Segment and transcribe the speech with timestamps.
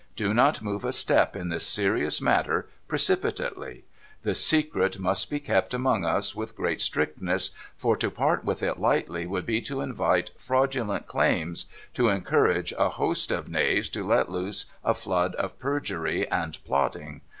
[0.15, 3.83] Do not move a step in this serious matter precipitately.
[4.23, 8.79] The secret must be kept among us with great strictness, for to part with it
[8.79, 12.09] lightly would be to invite fraudulent DISTRICT OF SOHO 495 claims, to
[12.49, 17.21] encourage a host of knaves, to let loose a flood of perjury and plotting.